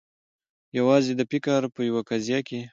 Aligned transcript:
یوازي 0.77 1.13
د 1.15 1.21
فکر 1.31 1.61
په 1.75 1.81
یوه 1.89 2.01
قضیه 2.09 2.39
کي 2.47 2.61